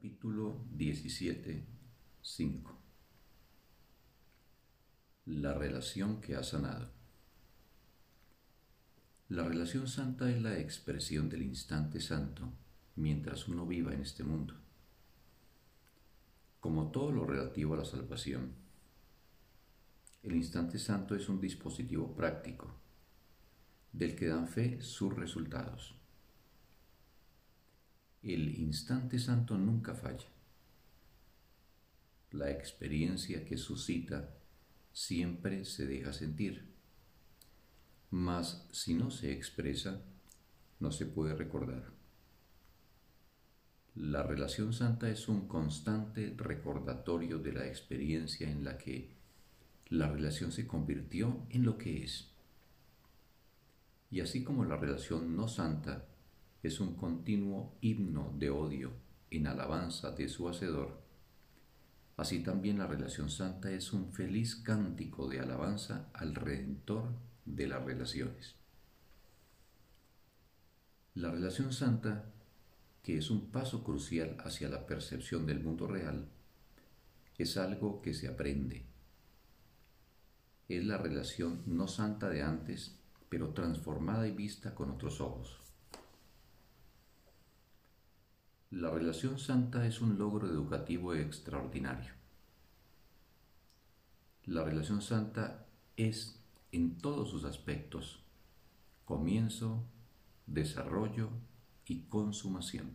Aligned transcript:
Capítulo 0.00 0.64
17, 0.78 1.62
5 2.22 2.78
La 5.26 5.52
relación 5.52 6.22
que 6.22 6.36
ha 6.36 6.42
sanado. 6.42 6.88
La 9.28 9.44
relación 9.44 9.88
santa 9.88 10.30
es 10.30 10.40
la 10.40 10.58
expresión 10.58 11.28
del 11.28 11.42
instante 11.42 12.00
santo 12.00 12.50
mientras 12.96 13.46
uno 13.46 13.66
viva 13.66 13.92
en 13.92 14.00
este 14.00 14.24
mundo. 14.24 14.54
Como 16.60 16.90
todo 16.90 17.12
lo 17.12 17.26
relativo 17.26 17.74
a 17.74 17.78
la 17.80 17.84
salvación, 17.84 18.54
el 20.22 20.34
instante 20.34 20.78
santo 20.78 21.14
es 21.14 21.28
un 21.28 21.42
dispositivo 21.42 22.16
práctico 22.16 22.74
del 23.92 24.16
que 24.16 24.28
dan 24.28 24.48
fe 24.48 24.80
sus 24.80 25.14
resultados. 25.14 25.99
El 28.22 28.58
instante 28.58 29.18
santo 29.18 29.56
nunca 29.56 29.94
falla. 29.94 30.28
La 32.32 32.50
experiencia 32.50 33.46
que 33.46 33.56
suscita 33.56 34.34
siempre 34.92 35.64
se 35.64 35.86
deja 35.86 36.12
sentir. 36.12 36.68
Mas 38.10 38.68
si 38.72 38.92
no 38.92 39.10
se 39.10 39.32
expresa, 39.32 40.02
no 40.80 40.92
se 40.92 41.06
puede 41.06 41.34
recordar. 41.34 41.90
La 43.94 44.22
relación 44.22 44.74
santa 44.74 45.08
es 45.08 45.26
un 45.26 45.48
constante 45.48 46.34
recordatorio 46.36 47.38
de 47.38 47.52
la 47.52 47.66
experiencia 47.66 48.50
en 48.50 48.64
la 48.64 48.76
que 48.76 49.14
la 49.88 50.08
relación 50.08 50.52
se 50.52 50.66
convirtió 50.66 51.46
en 51.48 51.64
lo 51.64 51.78
que 51.78 52.04
es. 52.04 52.28
Y 54.10 54.20
así 54.20 54.44
como 54.44 54.64
la 54.66 54.76
relación 54.76 55.34
no 55.36 55.48
santa 55.48 56.09
es 56.62 56.80
un 56.80 56.94
continuo 56.94 57.76
himno 57.80 58.34
de 58.38 58.50
odio 58.50 58.92
en 59.30 59.46
alabanza 59.46 60.10
de 60.10 60.28
su 60.28 60.48
Hacedor, 60.48 61.00
así 62.16 62.42
también 62.42 62.78
la 62.78 62.86
relación 62.86 63.30
santa 63.30 63.70
es 63.70 63.92
un 63.92 64.12
feliz 64.12 64.56
cántico 64.56 65.28
de 65.28 65.40
alabanza 65.40 66.10
al 66.12 66.34
Redentor 66.34 67.12
de 67.44 67.66
las 67.66 67.84
relaciones. 67.84 68.56
La 71.14 71.30
relación 71.30 71.72
santa, 71.72 72.24
que 73.02 73.16
es 73.16 73.30
un 73.30 73.50
paso 73.50 73.82
crucial 73.82 74.36
hacia 74.44 74.68
la 74.68 74.86
percepción 74.86 75.46
del 75.46 75.60
mundo 75.60 75.86
real, 75.86 76.28
es 77.38 77.56
algo 77.56 78.02
que 78.02 78.12
se 78.12 78.28
aprende. 78.28 78.84
Es 80.68 80.84
la 80.84 80.98
relación 80.98 81.62
no 81.66 81.88
santa 81.88 82.28
de 82.28 82.42
antes, 82.42 82.96
pero 83.30 83.54
transformada 83.54 84.28
y 84.28 84.32
vista 84.32 84.74
con 84.74 84.90
otros 84.90 85.20
ojos. 85.20 85.58
La 88.70 88.88
relación 88.88 89.40
santa 89.40 89.84
es 89.84 90.00
un 90.00 90.16
logro 90.16 90.46
educativo 90.46 91.12
extraordinario. 91.12 92.12
La 94.44 94.62
relación 94.62 95.02
santa 95.02 95.66
es, 95.96 96.40
en 96.70 96.96
todos 96.98 97.30
sus 97.30 97.42
aspectos, 97.42 98.22
comienzo, 99.04 99.82
desarrollo 100.46 101.30
y 101.84 102.02
consumación. 102.02 102.94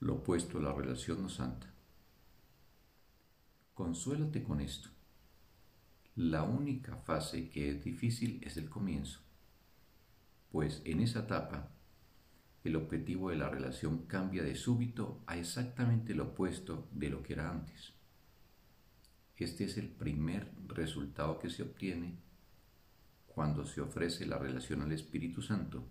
Lo 0.00 0.14
opuesto 0.14 0.56
a 0.56 0.62
la 0.62 0.72
relación 0.72 1.20
no 1.20 1.28
santa. 1.28 1.70
Consuélate 3.74 4.42
con 4.42 4.62
esto. 4.62 4.88
La 6.16 6.44
única 6.44 6.96
fase 6.96 7.50
que 7.50 7.68
es 7.68 7.84
difícil 7.84 8.40
es 8.42 8.56
el 8.56 8.70
comienzo, 8.70 9.20
pues 10.50 10.80
en 10.86 11.00
esa 11.00 11.20
etapa 11.20 11.68
el 12.64 12.76
objetivo 12.76 13.30
de 13.30 13.36
la 13.36 13.48
relación 13.48 14.06
cambia 14.06 14.42
de 14.42 14.54
súbito 14.54 15.22
a 15.26 15.36
exactamente 15.36 16.14
lo 16.14 16.24
opuesto 16.24 16.88
de 16.92 17.10
lo 17.10 17.22
que 17.22 17.32
era 17.32 17.50
antes. 17.50 17.92
Este 19.36 19.64
es 19.64 19.76
el 19.76 19.88
primer 19.88 20.52
resultado 20.68 21.40
que 21.40 21.50
se 21.50 21.64
obtiene 21.64 22.14
cuando 23.26 23.64
se 23.64 23.80
ofrece 23.80 24.24
la 24.24 24.38
relación 24.38 24.82
al 24.82 24.92
Espíritu 24.92 25.42
Santo, 25.42 25.84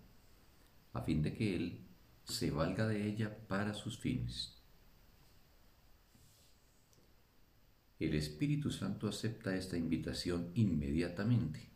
a 0.94 1.02
fin 1.02 1.22
de 1.22 1.34
que 1.34 1.54
Él 1.54 1.80
se 2.24 2.50
valga 2.50 2.86
de 2.86 3.06
ella 3.06 3.36
para 3.48 3.74
sus 3.74 3.98
fines. 3.98 4.56
El 7.98 8.14
Espíritu 8.14 8.70
Santo 8.70 9.06
acepta 9.06 9.54
esta 9.54 9.76
invitación 9.76 10.50
inmediatamente 10.54 11.68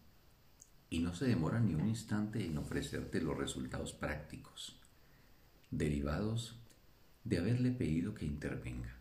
y 0.89 1.01
no 1.01 1.15
se 1.15 1.27
demora 1.27 1.61
ni 1.61 1.75
un 1.75 1.87
instante 1.87 2.45
en 2.45 2.57
ofrecerte 2.57 3.21
los 3.21 3.37
resultados 3.37 3.93
prácticos 3.93 4.81
derivados 5.71 6.60
de 7.25 7.38
haberle 7.38 7.72
pedido 7.72 8.15
que 8.15 8.25
intervenga. 8.25 8.97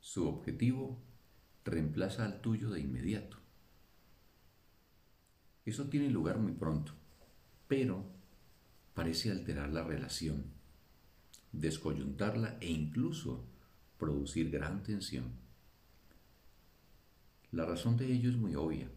Su 0.00 0.26
objetivo 0.26 0.98
reemplaza 1.64 2.24
al 2.24 2.40
tuyo 2.40 2.70
de 2.70 2.80
inmediato. 2.80 3.38
Eso 5.64 5.88
tiene 5.88 6.10
lugar 6.10 6.38
muy 6.38 6.52
pronto, 6.52 6.92
pero 7.68 8.04
parece 8.94 9.30
alterar 9.30 9.70
la 9.70 9.84
relación, 9.84 10.44
descoyuntarla 11.52 12.58
e 12.60 12.68
incluso 12.68 13.44
producir 13.96 14.50
gran 14.50 14.82
tensión. 14.82 15.32
La 17.52 17.64
razón 17.64 17.96
de 17.96 18.12
ello 18.12 18.30
es 18.30 18.36
muy 18.36 18.56
obvia. 18.56 18.90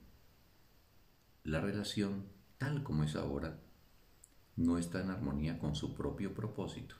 La 1.43 1.61
relación, 1.61 2.25
tal 2.57 2.81
como 2.81 3.03
es 3.03 3.15
ahora, 3.15 3.59
no 4.55 4.77
está 4.77 5.01
en 5.01 5.09
armonía 5.09 5.59
con 5.59 5.75
su 5.75 5.93
propio 5.93 6.33
propósito 6.33 6.95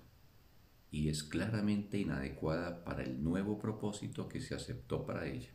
y 0.92 1.10
es 1.10 1.24
claramente 1.24 1.98
inadecuada 1.98 2.84
para 2.84 3.04
el 3.04 3.24
nuevo 3.24 3.58
propósito 3.60 4.28
que 4.28 4.42
se 4.42 4.56
aceptó 4.56 5.06
para 5.06 5.28
ella. 5.28 5.50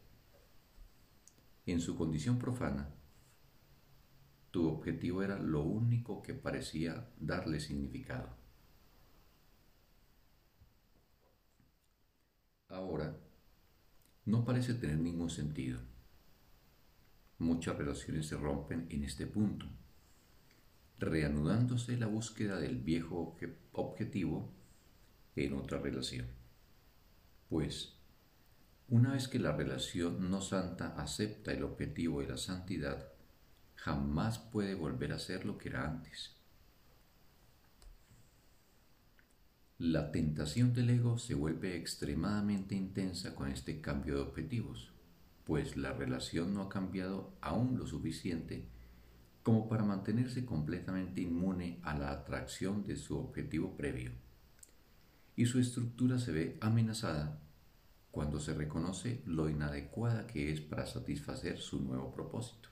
En 1.66 1.80
su 1.80 1.96
condición 1.96 2.38
profana, 2.38 2.90
tu 4.50 4.68
objetivo 4.68 5.22
era 5.22 5.38
lo 5.38 5.62
único 5.62 6.22
que 6.22 6.34
parecía 6.34 7.08
darle 7.18 7.60
significado. 7.60 8.28
Ahora, 12.68 13.16
no 14.24 14.44
parece 14.44 14.74
tener 14.74 14.98
ningún 14.98 15.30
sentido. 15.30 15.80
Muchas 17.38 17.76
relaciones 17.76 18.26
se 18.26 18.36
rompen 18.36 18.86
en 18.90 19.04
este 19.04 19.26
punto 19.26 19.66
reanudándose 21.00 21.96
la 21.96 22.06
búsqueda 22.06 22.60
del 22.60 22.76
viejo 22.76 23.36
objetivo 23.72 24.52
en 25.34 25.54
otra 25.54 25.78
relación. 25.78 26.26
Pues, 27.48 27.94
una 28.88 29.12
vez 29.12 29.26
que 29.26 29.38
la 29.38 29.52
relación 29.52 30.30
no 30.30 30.40
santa 30.42 30.94
acepta 31.00 31.52
el 31.52 31.64
objetivo 31.64 32.20
de 32.20 32.28
la 32.28 32.36
santidad, 32.36 33.08
jamás 33.76 34.38
puede 34.38 34.74
volver 34.74 35.12
a 35.12 35.18
ser 35.18 35.46
lo 35.46 35.56
que 35.56 35.70
era 35.70 35.86
antes. 35.86 36.36
La 39.78 40.12
tentación 40.12 40.74
del 40.74 40.90
ego 40.90 41.16
se 41.16 41.34
vuelve 41.34 41.76
extremadamente 41.76 42.74
intensa 42.74 43.34
con 43.34 43.50
este 43.50 43.80
cambio 43.80 44.16
de 44.16 44.22
objetivos, 44.22 44.92
pues 45.44 45.78
la 45.78 45.94
relación 45.94 46.52
no 46.52 46.62
ha 46.62 46.68
cambiado 46.68 47.32
aún 47.40 47.78
lo 47.78 47.86
suficiente 47.86 48.68
como 49.42 49.68
para 49.68 49.84
mantenerse 49.84 50.44
completamente 50.44 51.22
inmune 51.22 51.80
a 51.82 51.96
la 51.98 52.10
atracción 52.10 52.84
de 52.84 52.96
su 52.96 53.18
objetivo 53.18 53.76
previo. 53.76 54.12
Y 55.36 55.46
su 55.46 55.58
estructura 55.58 56.18
se 56.18 56.32
ve 56.32 56.58
amenazada 56.60 57.40
cuando 58.10 58.40
se 58.40 58.54
reconoce 58.54 59.22
lo 59.24 59.48
inadecuada 59.48 60.26
que 60.26 60.52
es 60.52 60.60
para 60.60 60.86
satisfacer 60.86 61.58
su 61.58 61.80
nuevo 61.80 62.12
propósito. 62.12 62.68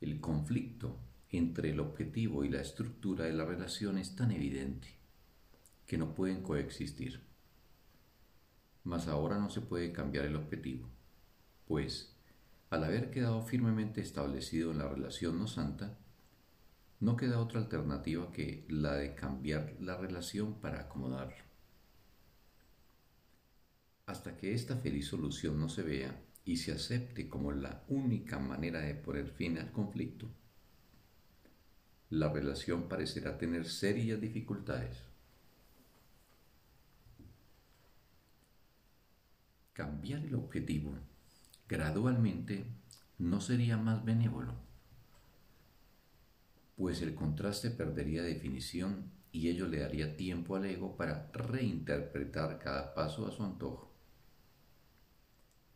El 0.00 0.20
conflicto 0.20 0.98
entre 1.28 1.70
el 1.70 1.80
objetivo 1.80 2.44
y 2.44 2.48
la 2.48 2.60
estructura 2.60 3.26
de 3.26 3.34
la 3.34 3.44
relación 3.44 3.98
es 3.98 4.16
tan 4.16 4.32
evidente 4.32 4.88
que 5.86 5.98
no 5.98 6.14
pueden 6.14 6.42
coexistir. 6.42 7.20
Mas 8.82 9.08
ahora 9.08 9.38
no 9.38 9.50
se 9.50 9.60
puede 9.60 9.92
cambiar 9.92 10.24
el 10.24 10.36
objetivo, 10.36 10.88
pues 11.66 12.16
al 12.70 12.84
haber 12.84 13.10
quedado 13.10 13.42
firmemente 13.42 14.00
establecido 14.00 14.70
en 14.70 14.78
la 14.78 14.88
relación 14.88 15.38
no 15.38 15.48
santa, 15.48 15.98
no 17.00 17.16
queda 17.16 17.40
otra 17.40 17.60
alternativa 17.60 18.30
que 18.30 18.64
la 18.68 18.94
de 18.94 19.14
cambiar 19.14 19.74
la 19.80 19.96
relación 19.96 20.54
para 20.60 20.82
acomodarlo. 20.82 21.42
Hasta 24.06 24.36
que 24.36 24.54
esta 24.54 24.76
feliz 24.76 25.08
solución 25.08 25.58
no 25.58 25.68
se 25.68 25.82
vea 25.82 26.22
y 26.44 26.58
se 26.58 26.72
acepte 26.72 27.28
como 27.28 27.52
la 27.52 27.82
única 27.88 28.38
manera 28.38 28.80
de 28.80 28.94
poner 28.94 29.28
fin 29.28 29.58
al 29.58 29.72
conflicto, 29.72 30.28
la 32.10 32.32
relación 32.32 32.88
parecerá 32.88 33.38
tener 33.38 33.66
serias 33.66 34.20
dificultades. 34.20 35.04
Cambiar 39.72 40.24
el 40.24 40.34
objetivo 40.34 40.94
gradualmente 41.70 42.66
no 43.18 43.40
sería 43.40 43.76
más 43.76 44.04
benévolo, 44.04 44.54
pues 46.74 47.00
el 47.00 47.14
contraste 47.14 47.70
perdería 47.70 48.24
definición 48.24 49.12
y 49.30 49.50
ello 49.50 49.68
le 49.68 49.78
daría 49.78 50.16
tiempo 50.16 50.56
al 50.56 50.64
ego 50.64 50.96
para 50.96 51.30
reinterpretar 51.32 52.58
cada 52.58 52.92
paso 52.92 53.24
a 53.24 53.30
su 53.30 53.44
antojo. 53.44 53.94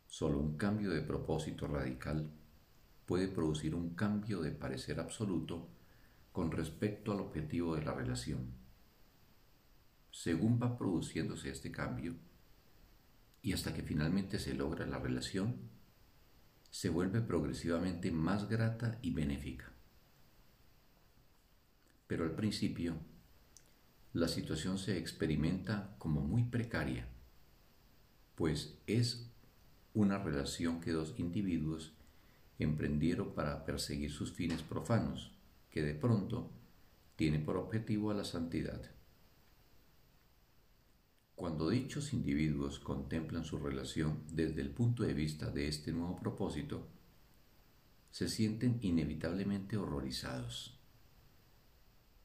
Solo 0.07 0.37
un 0.37 0.57
cambio 0.57 0.91
de 0.91 0.99
propósito 0.99 1.65
radical 1.65 2.29
puede 3.05 3.29
producir 3.29 3.73
un 3.73 3.95
cambio 3.95 4.41
de 4.41 4.51
parecer 4.51 4.99
absoluto 4.99 5.69
con 6.33 6.51
respecto 6.51 7.13
al 7.13 7.21
objetivo 7.21 7.73
de 7.73 7.85
la 7.85 7.93
relación. 7.93 8.53
Según 10.11 10.59
va 10.61 10.77
produciéndose 10.77 11.51
este 11.51 11.71
cambio, 11.71 12.15
y 13.41 13.53
hasta 13.53 13.73
que 13.73 13.83
finalmente 13.83 14.39
se 14.39 14.55
logra 14.55 14.85
la 14.87 14.99
relación, 14.99 15.74
se 16.75 16.89
vuelve 16.89 17.21
progresivamente 17.21 18.11
más 18.11 18.49
grata 18.49 18.99
y 19.01 19.11
benéfica. 19.11 19.71
Pero 22.05 22.25
al 22.25 22.35
principio, 22.35 22.97
la 24.11 24.27
situación 24.27 24.77
se 24.77 24.97
experimenta 24.97 25.95
como 25.99 26.19
muy 26.19 26.43
precaria, 26.43 27.07
pues 28.35 28.77
es 28.87 29.31
una 29.93 30.17
relación 30.17 30.81
que 30.81 30.91
dos 30.91 31.15
individuos 31.17 31.93
emprendieron 32.59 33.33
para 33.33 33.63
perseguir 33.63 34.11
sus 34.11 34.33
fines 34.33 34.61
profanos, 34.61 35.31
que 35.71 35.81
de 35.81 35.95
pronto 35.95 36.51
tiene 37.15 37.39
por 37.39 37.55
objetivo 37.55 38.11
a 38.11 38.15
la 38.15 38.25
santidad. 38.25 38.94
Cuando 41.35 41.69
dichos 41.69 42.13
individuos 42.13 42.79
contemplan 42.79 43.43
su 43.43 43.59
relación 43.59 44.23
desde 44.31 44.61
el 44.61 44.69
punto 44.69 45.03
de 45.03 45.13
vista 45.13 45.49
de 45.51 45.67
este 45.67 45.91
nuevo 45.91 46.17
propósito, 46.17 46.87
se 48.11 48.29
sienten 48.29 48.79
inevitablemente 48.81 49.75
horrorizados. 49.75 50.79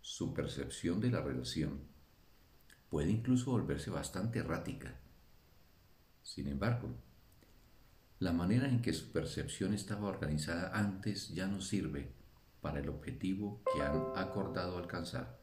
Su 0.01 0.33
percepción 0.33 1.01
de 1.01 1.11
la 1.11 1.21
relación 1.21 1.81
puede 2.89 3.11
incluso 3.11 3.51
volverse 3.51 3.91
bastante 3.91 4.39
errática. 4.39 4.95
Sin 6.23 6.47
embargo, 6.47 6.95
la 8.21 8.33
manera 8.33 8.69
en 8.69 8.83
que 8.83 8.93
su 8.93 9.11
percepción 9.11 9.73
estaba 9.75 10.09
organizada 10.09 10.77
antes 10.79 11.35
ya 11.35 11.47
no 11.47 11.61
sirve 11.61 12.13
para 12.61 12.81
el 12.81 12.89
objetivo 12.89 13.63
que 13.75 13.83
han 13.83 14.01
acordado 14.15 14.77
alcanzar. 14.79 15.41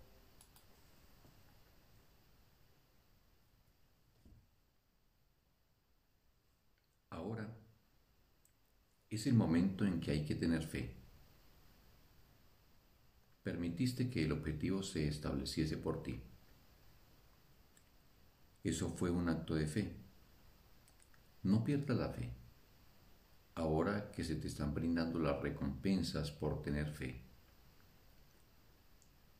Ahora 7.09 7.49
es 9.09 9.27
el 9.27 9.33
momento 9.33 9.86
en 9.86 10.00
que 10.00 10.12
hay 10.12 10.25
que 10.25 10.36
tener 10.36 10.63
fe. 10.63 10.95
Permitiste 13.44 14.09
que 14.09 14.24
el 14.24 14.31
objetivo 14.31 14.83
se 14.83 15.07
estableciese 15.07 15.77
por 15.77 16.04
ti. 16.04 16.21
Eso 18.63 18.89
fue 18.89 19.09
un 19.09 19.30
acto 19.30 19.56
de 19.56 19.68
fe. 19.68 19.95
No 21.44 21.63
pierdas 21.63 21.98
la 21.98 22.09
fe 22.09 22.31
ahora 23.57 24.12
que 24.12 24.24
se 24.24 24.36
te 24.36 24.48
están 24.48 24.74
brindando 24.74 25.19
las 25.19 25.42
recompensas 25.42 26.31
por 26.31 26.62
tener 26.62 26.92
fe. 26.92 27.24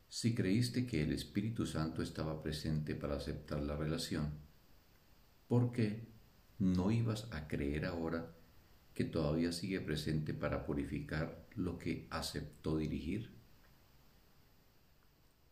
Si 0.10 0.34
creíste 0.34 0.88
que 0.88 1.04
el 1.04 1.12
Espíritu 1.12 1.66
Santo 1.66 2.02
estaba 2.02 2.42
presente 2.42 2.96
para 2.96 3.18
aceptar 3.18 3.62
la 3.62 3.76
relación, 3.76 4.32
¿por 5.48 5.72
qué 5.72 6.08
no 6.58 6.90
ibas 6.90 7.28
a 7.32 7.48
creer 7.48 7.86
ahora 7.86 8.37
que 8.98 9.06
todavía 9.06 9.52
sigue 9.52 9.80
presente 9.80 10.34
para 10.34 10.66
purificar 10.66 11.46
lo 11.54 11.78
que 11.78 12.08
aceptó 12.10 12.78
dirigir? 12.78 13.30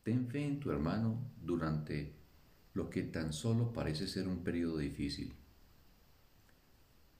Ten 0.01 0.27
fe 0.27 0.47
en 0.47 0.59
tu 0.59 0.71
hermano 0.71 1.31
durante 1.43 2.15
lo 2.73 2.89
que 2.89 3.03
tan 3.03 3.33
solo 3.33 3.71
parece 3.71 4.07
ser 4.07 4.27
un 4.27 4.43
periodo 4.43 4.79
difícil. 4.79 5.35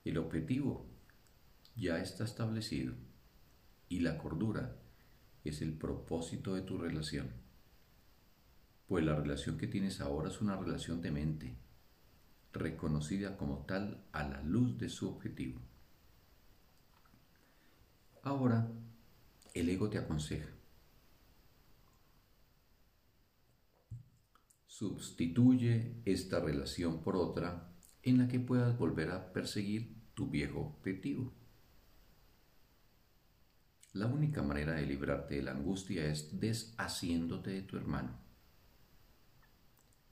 El 0.04 0.18
objetivo 0.18 0.88
ya 1.75 2.00
está 2.00 2.24
establecido 2.24 2.95
y 3.88 4.00
la 4.00 4.18
cordura 4.18 4.75
es 5.44 5.62
el 5.62 5.74
propósito 5.74 6.56
de 6.56 6.63
tu 6.63 6.80
relación. 6.80 7.30
Pues 8.88 9.06
la 9.06 9.16
relación 9.16 9.60
que 9.60 9.68
tienes 9.68 10.01
ahora 10.01 10.30
es 10.30 10.42
una 10.42 10.57
relación 10.57 11.04
de 11.04 11.12
mente, 11.12 11.56
reconocida 12.51 13.38
como 13.38 13.63
tal 13.68 14.04
a 14.12 14.27
la 14.27 14.42
luz 14.42 14.75
de 14.80 14.89
su 14.89 15.07
objetivo. 15.07 15.62
Ahora, 18.25 18.68
el 19.54 19.69
ego 19.69 19.88
te 19.88 20.00
aconseja. 20.00 20.50
Sustituye 24.66 26.01
esta 26.06 26.39
relación 26.39 27.04
por 27.04 27.18
otra 27.18 27.72
en 28.01 28.18
la 28.18 28.27
que 28.27 28.39
puedas 28.39 28.75
volver 28.80 29.12
a 29.12 29.31
perseguir 29.31 29.94
tu 30.16 30.27
viejo 30.27 30.60
objetivo. 30.62 31.31
La 33.94 34.07
única 34.07 34.42
manera 34.42 34.74
de 34.74 34.88
librarte 34.88 35.36
de 35.36 35.44
la 35.44 35.51
angustia 35.51 36.07
es 36.07 36.39
deshaciéndote 36.39 37.51
de 37.51 37.62
tu 37.62 37.77
hermano. 37.77 38.18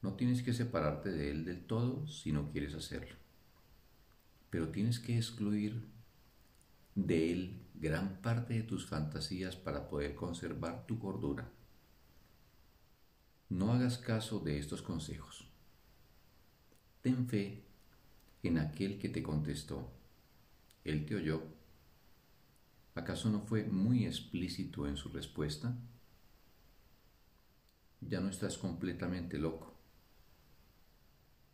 No 0.03 0.13
tienes 0.13 0.43
que 0.43 0.53
separarte 0.53 1.09
de 1.09 1.31
él 1.31 1.45
del 1.45 1.65
todo 1.65 2.05
si 2.05 2.31
no 2.31 2.51
quieres 2.51 2.75
hacerlo, 2.75 3.15
pero 4.51 4.69
tienes 4.69 4.99
que 4.99 5.17
excluir 5.17 5.92
de 6.95 7.31
él 7.31 7.61
gran 7.75 8.21
parte 8.21 8.53
de 8.53 8.63
tus 8.63 8.85
fantasías 8.85 9.55
para 9.55 9.87
poder 9.89 10.15
conservar 10.15 10.85
tu 10.85 10.99
cordura. 10.99 11.49
No 13.49 13.71
hagas 13.71 13.97
caso 13.97 14.39
de 14.39 14.57
estos 14.57 14.81
consejos. 14.81 15.47
Ten 17.01 17.27
fe 17.27 17.63
en 18.41 18.57
aquel 18.57 18.99
que 18.99 19.09
te 19.09 19.21
contestó. 19.21 19.91
Él 20.83 21.05
te 21.05 21.15
oyó 21.15 21.43
¿Acaso 22.95 23.29
no 23.29 23.41
fue 23.41 23.63
muy 23.63 24.05
explícito 24.05 24.87
en 24.87 24.97
su 24.97 25.09
respuesta? 25.09 25.75
Ya 28.01 28.19
no 28.19 28.29
estás 28.29 28.57
completamente 28.57 29.39
loco. 29.39 29.73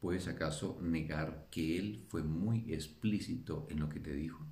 ¿Puedes 0.02 0.28
acaso 0.28 0.78
negar 0.82 1.48
que 1.50 1.78
Él 1.78 2.06
fue 2.10 2.24
muy 2.24 2.74
explícito 2.74 3.68
en 3.70 3.80
lo 3.80 3.88
que 3.88 4.02
te 4.02 4.14
dijo? 4.14 4.46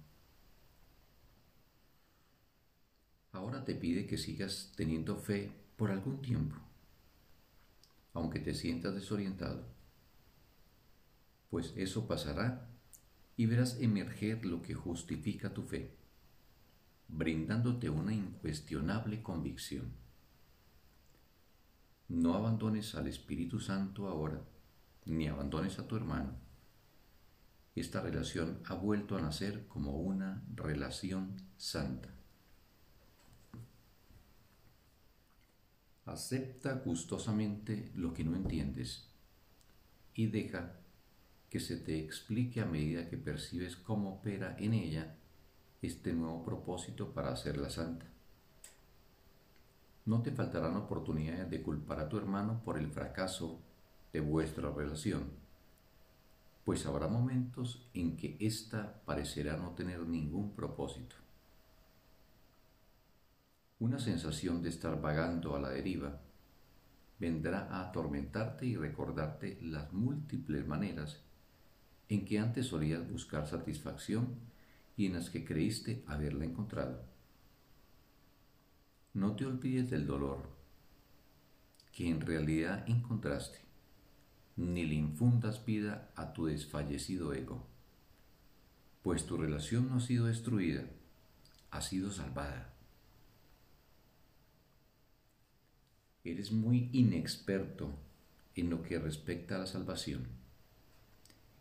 Ahora 3.37 3.63
te 3.63 3.75
pide 3.75 4.07
que 4.07 4.17
sigas 4.17 4.73
teniendo 4.75 5.15
fe 5.15 5.51
por 5.75 5.91
algún 5.91 6.23
tiempo, 6.23 6.55
aunque 8.13 8.39
te 8.39 8.55
sientas 8.55 8.95
desorientado, 8.95 9.63
pues 11.51 11.71
eso 11.77 12.07
pasará 12.07 12.67
y 13.35 13.45
verás 13.45 13.77
emerger 13.79 14.43
lo 14.43 14.63
que 14.63 14.73
justifica 14.73 15.53
tu 15.53 15.61
fe 15.61 15.95
brindándote 17.07 17.91
una 17.91 18.11
incuestionable 18.11 19.21
convicción. 19.21 19.93
No 22.07 22.33
abandones 22.33 22.95
al 22.95 23.07
Espíritu 23.07 23.59
Santo 23.59 24.07
ahora, 24.07 24.41
ni 25.05 25.27
abandones 25.27 25.77
a 25.77 25.87
tu 25.87 25.95
hermano. 25.95 26.33
Esta 27.75 28.01
relación 28.01 28.59
ha 28.65 28.73
vuelto 28.73 29.15
a 29.15 29.21
nacer 29.21 29.67
como 29.67 29.91
una 29.91 30.43
relación 30.55 31.35
santa. 31.55 32.16
Acepta 36.07 36.71
gustosamente 36.85 37.91
lo 37.93 38.13
que 38.13 38.23
no 38.23 38.33
entiendes 38.33 39.09
y 40.15 40.27
deja 40.27 40.71
que 41.49 41.59
se 41.59 41.75
te 41.75 41.99
explique 41.99 42.61
a 42.61 42.65
medida 42.65 43.09
que 43.09 43.17
percibes 43.17 43.75
cómo 43.75 44.13
opera 44.13 44.55
en 44.57 44.73
ella 44.73 45.17
este 45.81 46.13
nuevo 46.13 46.45
propósito 46.45 47.13
para 47.13 47.33
hacerla 47.33 47.69
santa. 47.69 48.05
No 50.05 50.21
te 50.21 50.31
faltarán 50.31 50.77
oportunidades 50.77 51.49
de 51.49 51.61
culpar 51.61 51.99
a 51.99 52.07
tu 52.07 52.17
hermano 52.17 52.61
por 52.63 52.77
el 52.77 52.87
fracaso 52.87 53.59
de 54.13 54.21
vuestra 54.21 54.71
relación, 54.71 55.29
pues 56.63 56.85
habrá 56.85 57.09
momentos 57.09 57.85
en 57.93 58.15
que 58.15 58.37
ésta 58.39 59.01
parecerá 59.05 59.57
no 59.57 59.71
tener 59.71 59.99
ningún 60.07 60.55
propósito. 60.55 61.26
Una 63.79 63.99
sensación 63.99 64.63
de 64.63 64.69
estar 64.69 64.99
vagando 64.99 65.55
a 65.55 65.59
la 65.59 65.69
deriva 65.69 66.19
vendrá 67.19 67.67
a 67.71 67.87
atormentarte 67.87 68.65
y 68.65 68.75
recordarte 68.75 69.59
las 69.61 69.93
múltiples 69.93 70.65
maneras 70.67 71.21
en 72.09 72.25
que 72.25 72.39
antes 72.39 72.67
solías 72.67 73.09
buscar 73.09 73.47
satisfacción 73.47 74.39
y 74.95 75.05
en 75.05 75.13
las 75.13 75.29
que 75.29 75.45
creíste 75.45 76.03
haberla 76.07 76.45
encontrado. 76.45 77.03
No 79.13 79.35
te 79.35 79.45
olvides 79.45 79.89
del 79.89 80.07
dolor 80.07 80.49
que 81.91 82.09
en 82.09 82.21
realidad 82.21 82.83
encontraste, 82.87 83.59
ni 84.55 84.85
le 84.85 84.95
infundas 84.95 85.65
vida 85.65 86.11
a 86.15 86.33
tu 86.33 86.45
desfallecido 86.45 87.33
ego, 87.33 87.65
pues 89.01 89.25
tu 89.25 89.37
relación 89.37 89.87
no 89.89 89.95
ha 89.95 89.99
sido 89.99 90.25
destruida, 90.25 90.83
ha 91.71 91.81
sido 91.81 92.11
salvada. 92.11 92.76
Eres 96.23 96.51
muy 96.51 96.89
inexperto 96.91 97.93
en 98.55 98.69
lo 98.69 98.83
que 98.83 98.99
respecta 98.99 99.55
a 99.55 99.59
la 99.59 99.67
salvación 99.67 100.27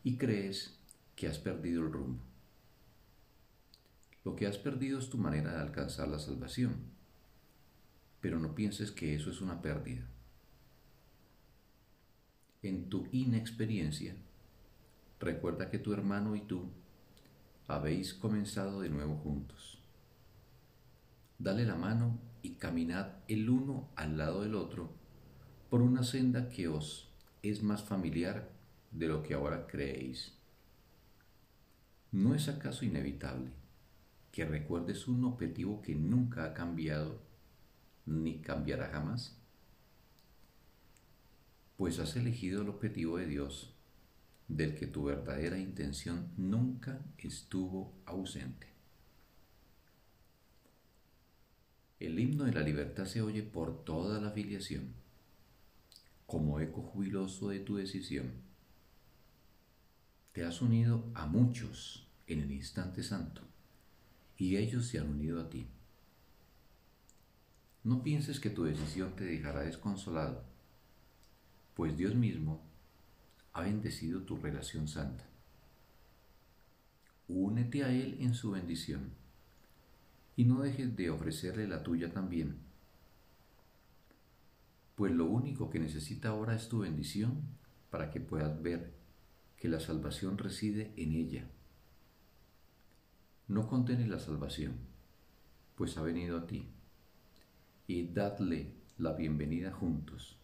y 0.03 0.17
crees 0.17 0.79
que 1.15 1.27
has 1.27 1.39
perdido 1.39 1.83
el 1.83 1.93
rumbo. 1.93 2.23
Lo 4.25 4.35
que 4.37 4.47
has 4.47 4.59
perdido 4.59 4.99
es 4.99 5.09
tu 5.09 5.19
manera 5.19 5.53
de 5.53 5.61
alcanzar 5.61 6.09
la 6.09 6.19
salvación, 6.19 6.75
pero 8.21 8.39
no 8.39 8.55
pienses 8.55 8.91
que 8.91 9.15
eso 9.15 9.31
es 9.31 9.41
una 9.41 9.63
pérdida. 9.63 10.07
En 12.63 12.89
tu 12.89 13.07
inexperiencia, 13.13 14.17
recuerda 15.21 15.71
que 15.71 15.79
tu 15.79 15.93
hermano 15.93 16.35
y 16.35 16.41
tú 16.41 16.69
habéis 17.69 18.15
comenzado 18.15 18.81
de 18.81 18.91
nuevo 18.91 19.17
juntos. 19.17 19.79
Dale 21.39 21.65
la 21.65 21.77
mano 21.77 22.19
y 22.47 22.51
caminad 22.55 23.09
el 23.27 23.51
uno 23.51 23.89
al 23.97 24.19
lado 24.19 24.43
del 24.43 24.55
otro 24.55 24.89
por 25.69 25.83
una 25.83 26.05
senda 26.05 26.49
que 26.49 26.69
os 26.69 27.11
es 27.43 27.65
más 27.65 27.83
familiar 27.83 28.53
de 28.93 29.09
lo 29.09 29.25
que 29.25 29.35
ahora 29.35 29.67
creéis. 29.67 30.33
¿No 32.13 32.37
es 32.37 32.49
acaso 32.49 32.85
inevitable 32.85 33.51
que 34.31 34.45
recuerdes 34.45 35.09
un 35.09 35.25
objetivo 35.25 35.83
que 35.83 35.97
nunca 35.97 36.45
ha 36.45 36.55
cambiado 36.55 37.21
ni 38.07 38.39
cambiará 38.39 38.91
jamás? 38.91 39.37
Pues 41.77 41.99
has 41.99 42.15
elegido 42.15 42.63
el 42.63 42.69
objetivo 42.69 43.19
de 43.19 43.27
Dios 43.27 43.75
del 44.47 44.77
que 44.77 44.87
tu 44.87 45.03
verdadera 45.03 45.59
intención 45.59 46.29
nunca 46.37 47.01
estuvo 47.19 47.93
ausente. 48.07 48.76
El 51.99 52.19
himno 52.19 52.45
de 52.45 52.53
la 52.53 52.61
libertad 52.61 53.07
se 53.07 53.23
oye 53.23 53.43
por 53.43 53.83
toda 53.85 54.21
la 54.21 54.29
afiliación, 54.29 54.93
como 56.27 56.61
eco 56.61 56.83
jubiloso 56.83 57.49
de 57.49 57.61
tu 57.61 57.77
decisión. 57.77 58.33
Te 60.33 60.45
has 60.45 60.61
unido 60.61 61.05
a 61.15 61.25
muchos 61.25 62.07
en 62.27 62.41
el 62.41 62.53
instante 62.53 63.03
santo, 63.03 63.41
y 64.37 64.57
ellos 64.57 64.87
se 64.87 64.99
han 64.99 65.09
unido 65.09 65.41
a 65.41 65.49
ti. 65.49 65.67
No 67.83 68.03
pienses 68.03 68.41
que 68.41 68.51
tu 68.51 68.65
decisión 68.65 69.17
te 69.17 69.25
dejará 69.25 69.61
desconsolado, 69.61 70.45
pues 71.75 71.97
Dios 71.97 72.15
mismo 72.15 72.61
ha 73.55 73.63
bendecido 73.63 74.21
tu 74.21 74.37
relación 74.37 74.87
santa. 74.87 75.25
Únete 77.27 77.85
a 77.85 77.91
Él 77.91 78.19
en 78.21 78.35
su 78.35 78.51
bendición 78.51 79.13
y 80.37 80.45
no 80.45 80.61
dejes 80.61 80.95
de 80.95 81.11
ofrecerle 81.11 81.67
la 81.67 81.83
tuya 81.83 82.13
también, 82.13 82.59
pues 84.95 85.13
lo 85.13 85.27
único 85.27 85.71
que 85.71 85.79
necesita 85.79 86.29
ahora 86.29 86.55
es 86.55 86.69
tu 86.69 86.81
bendición 86.81 87.43
para 87.91 88.11
que 88.11 88.21
puedas 88.21 88.63
ver 88.63 88.95
que 89.57 89.69
la 89.69 89.81
salvación 89.81 90.39
reside 90.39 90.93
en 90.97 91.13
ella. 91.13 91.51
No 93.49 93.69
contenes 93.69 94.09
la 94.09 94.19
salvación, 94.19 94.75
pues 95.75 95.97
ha 95.97 96.03
venido 96.03 96.39
a 96.39 96.47
ti, 96.47 96.69
y 97.87 98.09
dadle 98.09 98.73
la 98.99 99.13
bienvenida 99.13 99.71
juntos, 99.71 100.39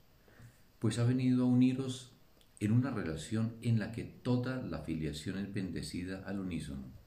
pues 0.78 0.99
ha 0.99 1.04
venido 1.04 1.44
a 1.44 1.49
uniros 1.49 2.12
en 2.61 2.72
una 2.72 2.90
relación 2.90 3.56
en 3.62 3.78
la 3.78 3.90
que 3.90 4.04
toda 4.04 4.62
la 4.62 4.80
filiación 4.80 5.38
es 5.38 5.52
bendecida 5.52 6.22
al 6.26 6.38
unísono. 6.40 7.01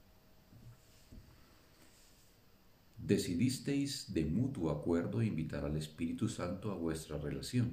Decidisteis 3.06 4.12
de 4.12 4.24
mutuo 4.24 4.68
acuerdo 4.68 5.22
invitar 5.22 5.64
al 5.64 5.76
Espíritu 5.76 6.28
Santo 6.28 6.72
a 6.72 6.74
vuestra 6.74 7.16
relación. 7.16 7.72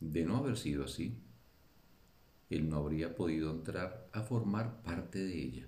De 0.00 0.24
no 0.24 0.38
haber 0.38 0.56
sido 0.56 0.84
así, 0.84 1.18
Él 2.48 2.70
no 2.70 2.78
habría 2.78 3.14
podido 3.14 3.50
entrar 3.50 4.08
a 4.12 4.22
formar 4.22 4.80
parte 4.80 5.18
de 5.18 5.38
ella. 5.38 5.66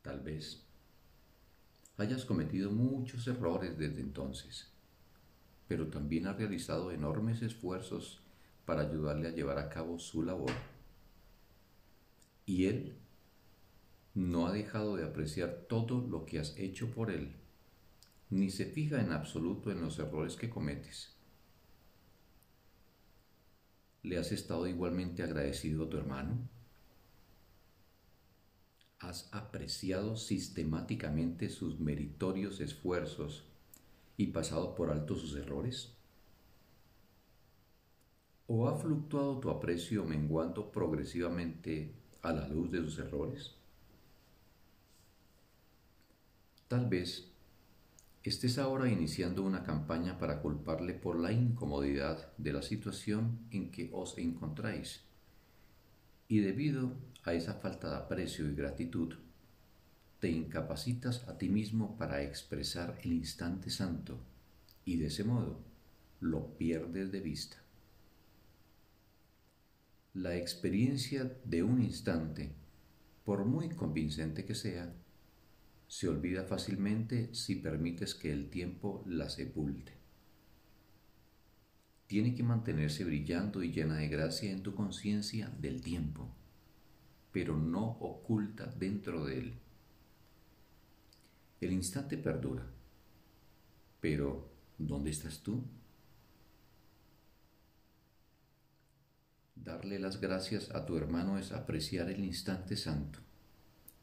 Tal 0.00 0.20
vez 0.20 0.64
hayas 1.98 2.24
cometido 2.24 2.70
muchos 2.70 3.28
errores 3.28 3.76
desde 3.76 4.00
entonces, 4.00 4.72
pero 5.66 5.88
también 5.88 6.26
has 6.26 6.38
realizado 6.38 6.90
enormes 6.90 7.42
esfuerzos 7.42 8.22
para 8.64 8.80
ayudarle 8.80 9.28
a 9.28 9.32
llevar 9.32 9.58
a 9.58 9.68
cabo 9.68 9.98
su 9.98 10.22
labor. 10.22 10.52
Y 12.46 12.64
Él 12.64 12.96
no 14.14 14.46
ha 14.46 14.52
dejado 14.52 14.96
de 14.96 15.04
apreciar 15.04 15.66
todo 15.68 16.00
lo 16.00 16.26
que 16.26 16.38
has 16.38 16.56
hecho 16.56 16.90
por 16.90 17.10
Él, 17.10 17.32
ni 18.30 18.50
se 18.50 18.66
fija 18.66 19.00
en 19.00 19.12
absoluto 19.12 19.70
en 19.70 19.80
los 19.80 19.98
errores 19.98 20.36
que 20.36 20.50
cometes. 20.50 21.14
¿Le 24.02 24.18
has 24.18 24.32
estado 24.32 24.66
igualmente 24.66 25.22
agradecido 25.22 25.84
a 25.84 25.90
tu 25.90 25.98
hermano? 25.98 26.38
¿Has 29.00 29.28
apreciado 29.32 30.16
sistemáticamente 30.16 31.50
sus 31.50 31.78
meritorios 31.78 32.60
esfuerzos 32.60 33.44
y 34.16 34.28
pasado 34.28 34.74
por 34.74 34.90
alto 34.90 35.14
sus 35.14 35.36
errores? 35.36 35.92
¿O 38.46 38.66
ha 38.66 38.76
fluctuado 38.76 39.38
tu 39.38 39.50
aprecio 39.50 40.04
menguando 40.04 40.72
progresivamente 40.72 41.94
a 42.22 42.32
la 42.32 42.48
luz 42.48 42.70
de 42.70 42.78
sus 42.78 42.98
errores? 42.98 43.57
Tal 46.68 46.86
vez 46.86 47.26
estés 48.22 48.58
ahora 48.58 48.90
iniciando 48.90 49.42
una 49.42 49.64
campaña 49.64 50.18
para 50.18 50.42
culparle 50.42 50.92
por 50.92 51.18
la 51.18 51.32
incomodidad 51.32 52.30
de 52.36 52.52
la 52.52 52.60
situación 52.60 53.38
en 53.50 53.70
que 53.70 53.88
os 53.90 54.18
encontráis. 54.18 55.00
Y 56.28 56.40
debido 56.40 56.92
a 57.24 57.32
esa 57.32 57.54
falta 57.54 57.88
de 57.88 57.96
aprecio 57.96 58.46
y 58.46 58.54
gratitud, 58.54 59.14
te 60.20 60.28
incapacitas 60.28 61.26
a 61.26 61.38
ti 61.38 61.48
mismo 61.48 61.96
para 61.96 62.22
expresar 62.22 62.98
el 63.02 63.14
instante 63.14 63.70
santo 63.70 64.18
y 64.84 64.98
de 64.98 65.06
ese 65.06 65.24
modo 65.24 65.60
lo 66.20 66.54
pierdes 66.58 67.10
de 67.12 67.20
vista. 67.20 67.56
La 70.12 70.36
experiencia 70.36 71.32
de 71.44 71.62
un 71.62 71.80
instante, 71.80 72.52
por 73.24 73.46
muy 73.46 73.70
convincente 73.70 74.44
que 74.44 74.54
sea, 74.54 74.92
se 75.88 76.06
olvida 76.06 76.44
fácilmente 76.44 77.34
si 77.34 77.56
permites 77.56 78.14
que 78.14 78.30
el 78.30 78.50
tiempo 78.50 79.02
la 79.06 79.30
sepulte. 79.30 79.94
Tiene 82.06 82.34
que 82.34 82.42
mantenerse 82.42 83.04
brillando 83.04 83.62
y 83.62 83.72
llena 83.72 83.96
de 83.96 84.08
gracia 84.08 84.52
en 84.52 84.62
tu 84.62 84.74
conciencia 84.74 85.48
del 85.58 85.80
tiempo, 85.80 86.28
pero 87.32 87.56
no 87.56 87.84
oculta 88.00 88.66
dentro 88.66 89.24
de 89.24 89.38
él. 89.38 89.54
El 91.60 91.72
instante 91.72 92.18
perdura, 92.18 92.66
pero 94.00 94.52
¿dónde 94.76 95.10
estás 95.10 95.42
tú? 95.42 95.64
Darle 99.56 99.98
las 99.98 100.20
gracias 100.20 100.70
a 100.70 100.86
tu 100.86 100.96
hermano 100.96 101.38
es 101.38 101.52
apreciar 101.52 102.10
el 102.10 102.24
instante 102.24 102.76
santo 102.76 103.20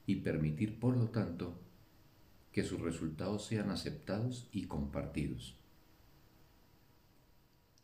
y 0.06 0.18
permitir, 0.18 0.80
por 0.80 0.96
lo 0.98 1.10
tanto, 1.10 1.65
que 2.56 2.64
sus 2.64 2.80
resultados 2.80 3.46
sean 3.46 3.70
aceptados 3.70 4.48
y 4.54 4.68
compartidos. 4.68 5.58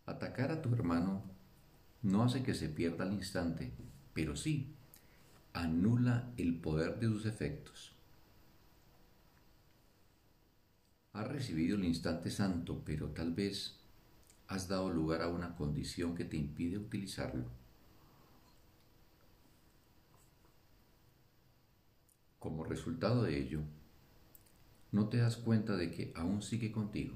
Atacar 0.06 0.50
a 0.50 0.62
tu 0.62 0.74
hermano 0.74 1.24
no 2.01 2.24
hace 2.24 2.42
que 2.42 2.54
se 2.54 2.70
pierda 2.70 3.06
el 3.06 3.12
instante, 3.12 3.74
pero 4.13 4.38
sí 4.38 4.74
anula 5.51 6.32
el 6.38 6.56
poder 6.62 7.01
de 7.01 7.08
sus 7.08 7.25
efectos. 7.25 7.92
Has 11.12 11.28
recibido 11.28 11.75
el 11.75 11.84
instante 11.84 12.32
santo, 12.32 12.82
pero 12.86 13.10
tal 13.10 13.34
vez 13.34 13.78
has 14.48 14.70
dado 14.70 14.90
lugar 14.90 15.22
a 15.22 15.28
una 15.28 15.54
condición 15.58 16.16
que 16.16 16.24
te 16.24 16.38
impide 16.38 16.78
utilizarlo. 16.78 17.44
Como 22.40 22.63
resultado 22.63 23.24
de 23.24 23.38
ello, 23.38 23.63
no 24.92 25.08
te 25.08 25.18
das 25.18 25.38
cuenta 25.38 25.78
de 25.78 25.92
que 25.92 26.12
aún 26.16 26.42
sigue 26.42 26.72
contigo. 26.72 27.16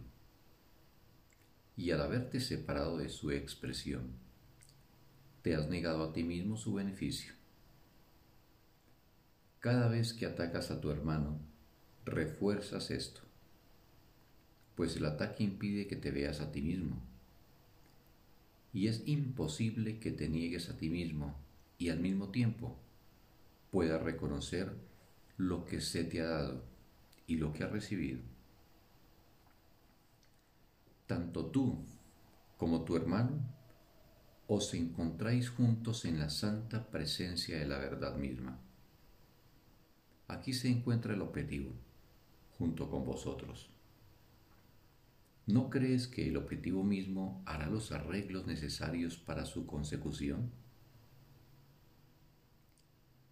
Y 1.76 1.92
al 1.92 2.02
haberte 2.02 2.40
separado 2.40 2.98
de 2.98 3.10
su 3.10 3.32
expresión, 3.32 4.14
te 5.42 5.56
has 5.56 5.68
negado 5.68 6.04
a 6.04 6.14
ti 6.14 6.24
mismo 6.24 6.56
su 6.56 6.74
beneficio. 6.74 7.34
Cada 9.60 9.90
vez 9.90 10.14
que 10.14 10.26
atacas 10.26 10.72
a 10.72 10.80
tu 10.80 10.90
hermano, 10.90 11.38
refuerzas 12.06 12.92
esto, 12.92 13.22
pues 14.76 14.96
el 14.96 15.06
ataque 15.06 15.44
impide 15.44 15.88
que 15.88 15.96
te 15.96 16.12
veas 16.12 16.40
a 16.40 16.52
ti 16.52 16.62
mismo. 16.62 17.02
Y 18.74 18.88
es 18.88 19.04
imposible 19.06 20.00
que 20.00 20.12
te 20.12 20.30
niegues 20.30 20.70
a 20.70 20.78
ti 20.78 20.90
mismo 20.90 21.36
y 21.78 21.90
al 21.90 22.00
mismo 22.00 22.30
tiempo 22.30 22.78
puedas 23.72 24.02
reconocer 24.02 24.74
lo 25.38 25.66
que 25.66 25.82
se 25.82 26.04
te 26.04 26.22
ha 26.22 26.28
dado 26.28 26.75
y 27.28 27.38
lo 27.38 27.52
que 27.54 27.64
has 27.64 27.72
recibido. 27.72 28.22
tanto 31.06 31.46
tú 31.48 31.86
como 32.58 32.84
tu 32.84 32.96
hermano 32.96 33.40
os 34.48 34.74
encontráis 34.74 35.50
juntos 35.50 36.06
en 36.06 36.20
la 36.20 36.30
santa 36.30 36.90
presencia 36.90 37.58
de 37.58 37.66
la 37.66 37.80
verdad 37.80 38.16
misma. 38.16 38.60
Aquí 40.28 40.54
se 40.54 40.70
encuentra 40.70 41.14
el 41.14 41.22
objetivo, 41.22 41.72
junto 42.58 42.90
con 42.90 43.06
vosotros. 43.06 43.70
¿No 45.48 45.70
crees 45.70 46.08
que 46.08 46.28
el 46.28 46.38
objetivo 46.38 46.84
mismo 46.84 47.44
hará 47.46 47.68
los 47.68 47.92
arreglos 47.92 48.46
necesarios 48.46 49.18
para 49.18 49.46
su 49.46 49.66
consecución? 49.66 50.52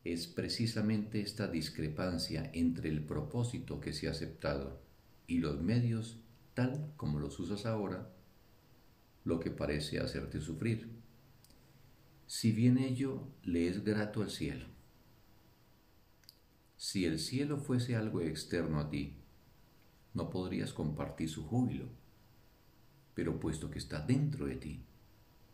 Es 0.03 0.27
precisamente 0.27 1.21
esta 1.21 1.47
discrepancia 1.47 2.49
entre 2.53 2.89
el 2.89 3.05
propósito 3.05 3.79
que 3.79 3.93
se 3.93 4.07
ha 4.07 4.11
aceptado 4.11 4.81
y 5.27 5.37
los 5.37 5.61
medios 5.61 6.19
tal 6.53 6.91
como 6.97 7.19
los 7.19 7.39
usas 7.39 7.65
ahora 7.65 8.13
lo 9.23 9.39
que 9.39 9.51
parece 9.51 9.99
hacerte 9.99 10.41
sufrir. 10.41 10.89
Si 12.27 12.51
bien 12.51 12.77
ello 12.77 13.27
le 13.43 13.67
es 13.67 13.83
grato 13.83 14.21
al 14.21 14.29
cielo. 14.29 14.65
Si 16.75 17.05
el 17.05 17.19
cielo 17.19 17.57
fuese 17.57 17.95
algo 17.95 18.21
externo 18.21 18.79
a 18.79 18.89
ti, 18.89 19.15
no 20.13 20.29
podrías 20.29 20.73
compartir 20.73 21.29
su 21.29 21.45
júbilo, 21.45 21.85
pero 23.13 23.39
puesto 23.39 23.69
que 23.69 23.79
está 23.79 24.01
dentro 24.01 24.47
de 24.47 24.55
ti, 24.55 24.83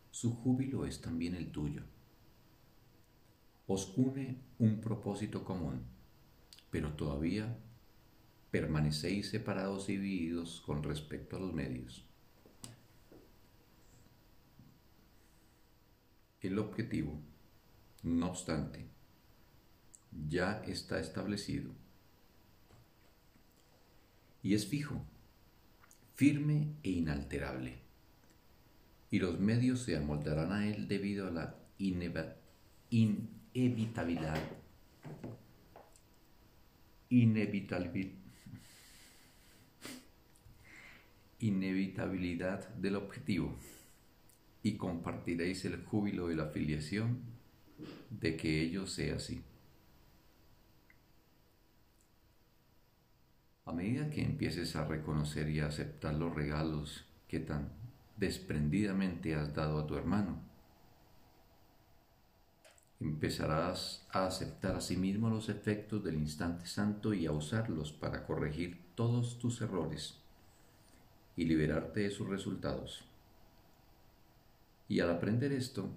su 0.09 0.33
júbilo 0.33 0.85
es 0.85 1.01
también 1.01 1.35
el 1.35 1.51
tuyo. 1.51 1.83
Os 3.71 3.93
une 3.97 4.35
un 4.57 4.81
propósito 4.81 5.45
común, 5.45 5.83
pero 6.71 6.93
todavía 6.93 7.55
permanecéis 8.49 9.29
separados 9.29 9.89
y 9.89 9.97
divididos 9.97 10.59
con 10.65 10.81
respecto 10.81 11.37
a 11.37 11.39
los 11.39 11.53
medios. 11.53 12.03
El 16.41 16.57
objetivo, 16.57 17.21
no 18.01 18.29
obstante, 18.29 18.87
ya 20.27 20.63
está 20.65 20.99
establecido 20.99 21.69
y 24.41 24.55
es 24.55 24.65
fijo, 24.65 25.05
firme 26.15 26.73
e 26.81 26.89
inalterable, 26.89 27.77
y 29.11 29.19
los 29.19 29.39
medios 29.39 29.81
se 29.81 29.95
amoldarán 29.95 30.53
a 30.53 30.67
él 30.67 30.87
debido 30.87 31.27
a 31.27 31.31
la 31.31 31.55
inevitabilidad, 31.77 33.38
inevitabilidad 33.53 34.39
inevitabilidad 41.39 42.67
del 42.75 42.95
objetivo 42.97 43.55
y 44.61 44.75
compartiréis 44.75 45.63
el 45.65 45.83
júbilo 45.85 46.27
de 46.27 46.35
la 46.35 46.47
filiación 46.47 47.21
de 48.09 48.35
que 48.35 48.61
ello 48.61 48.85
sea 48.87 49.15
así. 49.15 49.41
A 53.65 53.71
medida 53.71 54.09
que 54.09 54.21
empieces 54.21 54.75
a 54.75 54.85
reconocer 54.85 55.49
y 55.49 55.59
a 55.59 55.67
aceptar 55.67 56.15
los 56.15 56.33
regalos 56.33 57.05
que 57.27 57.39
tan 57.39 57.69
desprendidamente 58.17 59.35
has 59.35 59.53
dado 59.53 59.79
a 59.79 59.87
tu 59.87 59.95
hermano, 59.95 60.48
empezarás 62.99 64.05
a 64.11 64.25
aceptar 64.25 64.75
a 64.75 64.81
sí 64.81 64.97
mismo 64.97 65.29
los 65.29 65.47
efectos 65.49 66.03
del 66.03 66.15
instante 66.15 66.67
santo 66.67 67.13
y 67.13 67.25
a 67.25 67.31
usarlos 67.31 67.93
para 67.93 68.25
corregir 68.25 68.77
todos 68.95 69.39
tus 69.39 69.61
errores 69.61 70.17
y 71.37 71.45
liberarte 71.45 72.01
de 72.01 72.11
sus 72.11 72.27
resultados. 72.27 73.05
Y 74.89 74.99
al 74.99 75.09
aprender 75.11 75.53
esto, 75.53 75.89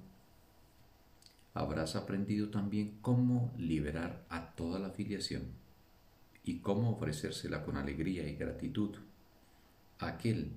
habrás 1.54 1.96
aprendido 1.96 2.50
también 2.50 2.98
cómo 3.00 3.52
liberar 3.56 4.24
a 4.28 4.54
toda 4.54 4.78
la 4.78 4.90
filiación 4.90 5.42
y 6.44 6.58
cómo 6.58 6.92
ofrecérsela 6.92 7.64
con 7.64 7.76
alegría 7.76 8.28
y 8.28 8.36
gratitud 8.36 8.96
a 9.98 10.08
aquel 10.08 10.52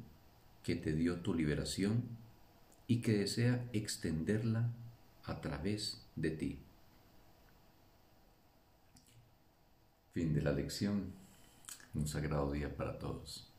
que 0.63 0.75
te 0.75 0.93
dio 0.93 1.21
tu 1.21 1.33
liberación 1.33 2.03
y 2.87 3.01
que 3.01 3.17
desea 3.17 3.67
extenderla 3.73 4.69
a 5.23 5.41
través 5.41 6.04
de 6.15 6.31
ti. 6.31 6.59
Fin 10.13 10.33
de 10.33 10.41
la 10.41 10.51
lección. 10.51 11.11
Un 11.93 12.07
sagrado 12.07 12.51
día 12.51 12.75
para 12.75 12.97
todos. 12.97 13.54